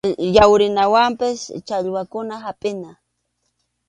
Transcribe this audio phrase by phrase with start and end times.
[0.35, 2.91] Yawrinawanpas challwakuna hapʼina.